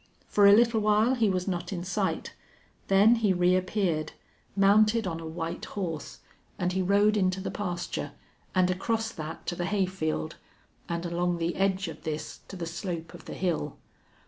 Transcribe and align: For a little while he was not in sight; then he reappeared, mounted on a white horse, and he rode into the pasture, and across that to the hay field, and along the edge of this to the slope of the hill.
For 0.27 0.47
a 0.47 0.51
little 0.53 0.79
while 0.79 1.13
he 1.13 1.29
was 1.29 1.47
not 1.47 1.71
in 1.71 1.83
sight; 1.83 2.33
then 2.87 3.17
he 3.17 3.33
reappeared, 3.33 4.13
mounted 4.55 5.05
on 5.05 5.19
a 5.19 5.27
white 5.27 5.63
horse, 5.65 6.21
and 6.57 6.71
he 6.71 6.81
rode 6.81 7.15
into 7.15 7.39
the 7.39 7.51
pasture, 7.51 8.13
and 8.55 8.71
across 8.71 9.11
that 9.11 9.45
to 9.45 9.55
the 9.55 9.65
hay 9.65 9.85
field, 9.85 10.37
and 10.89 11.05
along 11.05 11.37
the 11.37 11.55
edge 11.55 11.87
of 11.87 12.01
this 12.01 12.39
to 12.47 12.55
the 12.55 12.65
slope 12.65 13.13
of 13.13 13.25
the 13.25 13.35
hill. 13.35 13.77